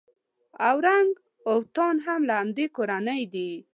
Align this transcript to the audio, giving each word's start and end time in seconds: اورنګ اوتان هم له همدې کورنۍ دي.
اورنګ 0.69 1.11
اوتان 1.49 1.95
هم 2.05 2.21
له 2.29 2.33
همدې 2.39 2.65
کورنۍ 2.75 3.23
دي. 3.33 3.49